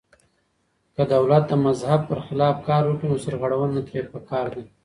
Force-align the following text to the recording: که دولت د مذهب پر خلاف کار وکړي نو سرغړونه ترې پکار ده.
که 0.95 1.03
دولت 1.13 1.43
د 1.49 1.53
مذهب 1.65 2.01
پر 2.09 2.19
خلاف 2.25 2.55
کار 2.67 2.83
وکړي 2.85 3.07
نو 3.11 3.17
سرغړونه 3.25 3.79
ترې 3.87 4.01
پکار 4.13 4.47
ده. 4.55 4.63